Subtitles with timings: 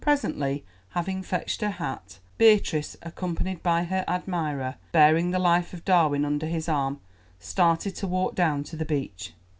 [0.03, 0.65] Presently,
[0.97, 6.47] having fetched her hat, Beatrice, accompanied by her admirer, bearing the Life of Darwin under
[6.47, 6.99] his arm,
[7.37, 9.33] started to walk down to the beach.